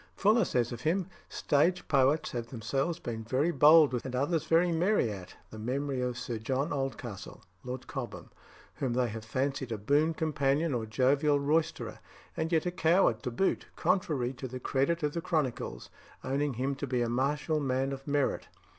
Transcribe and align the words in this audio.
Fuller 0.15 0.45
says 0.45 0.71
of 0.71 0.81
him: 0.81 1.05
"Stage 1.29 1.87
poets 1.87 2.31
have 2.31 2.47
themselves 2.47 2.97
been 2.97 3.23
very 3.23 3.51
bold 3.51 3.93
with, 3.93 4.03
and 4.03 4.15
others 4.15 4.45
very 4.47 4.71
merry 4.71 5.11
at, 5.11 5.35
the 5.51 5.59
memory 5.59 6.01
of 6.01 6.17
Sir 6.17 6.39
John 6.39 6.73
Oldcastle 6.73 7.43
(Lord 7.63 7.85
Cobham), 7.85 8.31
whom 8.77 8.93
they 8.93 9.09
have 9.09 9.23
fancied 9.23 9.71
a 9.71 9.77
boon 9.77 10.15
companion 10.15 10.73
or 10.73 10.87
jovial 10.87 11.39
roysterer, 11.39 11.99
and 12.35 12.51
yet 12.51 12.65
a 12.65 12.71
coward 12.71 13.21
to 13.21 13.29
boot, 13.29 13.67
contrary 13.75 14.33
to 14.33 14.47
the 14.47 14.59
credit 14.59 15.03
of 15.03 15.13
the 15.13 15.21
chronicles, 15.21 15.91
owning 16.23 16.55
him 16.55 16.73
to 16.77 16.87
be 16.87 17.03
a 17.03 17.07
martial 17.07 17.59
man 17.59 17.91
of 17.91 18.07
merit. 18.07 18.47